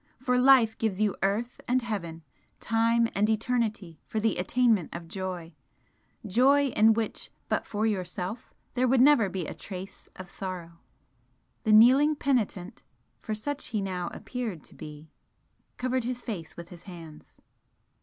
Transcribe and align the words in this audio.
for 0.17 0.39
life 0.39 0.75
gives 0.79 0.99
you 0.99 1.15
earth 1.21 1.61
and 1.67 1.83
heaven, 1.83 2.23
time 2.59 3.07
and 3.13 3.29
eternity 3.29 3.99
for 4.07 4.19
the 4.19 4.37
attainment 4.37 4.89
of 4.95 5.07
joy 5.07 5.53
joy, 6.25 6.69
in 6.69 6.91
which, 6.93 7.29
but 7.47 7.67
for 7.67 7.85
Yourself, 7.85 8.51
there 8.73 8.87
would 8.87 8.99
never 8.99 9.29
be 9.29 9.45
a 9.45 9.53
trace 9.53 10.09
of 10.15 10.27
sorrow!" 10.27 10.79
The 11.65 11.71
kneeling 11.71 12.15
penitent 12.15 12.81
for 13.19 13.35
such 13.35 13.67
he 13.67 13.79
now 13.79 14.07
appeared 14.11 14.63
to 14.63 14.73
be 14.73 15.11
covered 15.77 16.03
his 16.03 16.23
face 16.23 16.57
with 16.57 16.69
his 16.69 16.85
hands. 16.89 17.37